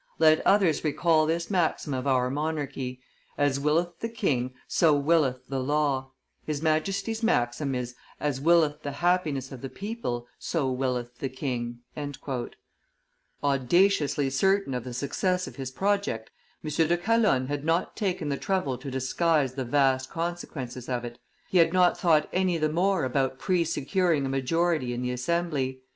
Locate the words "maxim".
1.51-1.93, 7.21-7.75